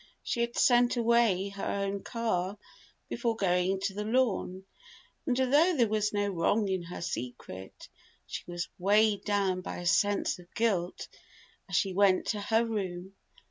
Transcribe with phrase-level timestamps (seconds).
[0.23, 2.57] She had sent away her own car,
[3.07, 4.63] before going to the Lorne,
[5.27, 7.87] and though there was no wrong in her secret,
[8.25, 11.07] she was weighed down by a sense of guilt
[11.69, 13.13] as she went to her room.